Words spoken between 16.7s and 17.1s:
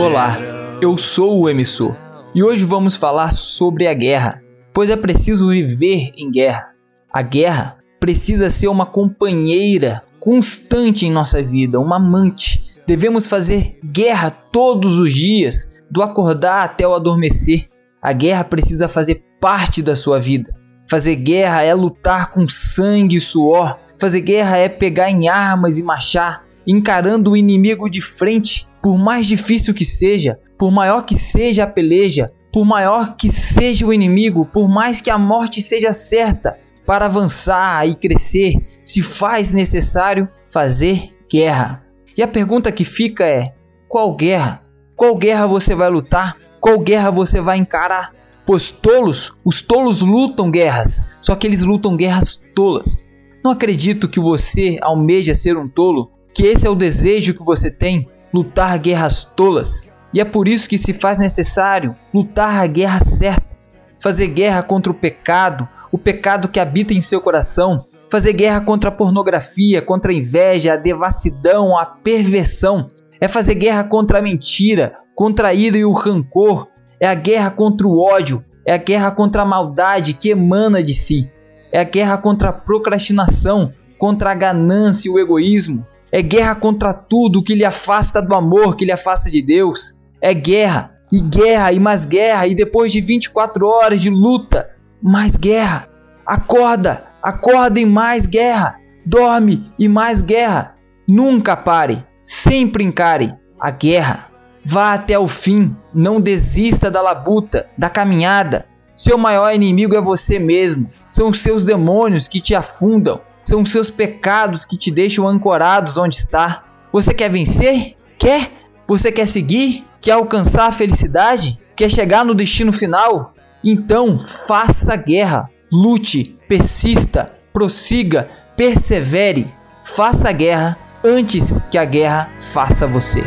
o